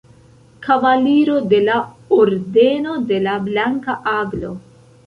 [0.67, 1.75] Kavaliro de la
[2.19, 4.57] Ordeno de la Blanka Aglo.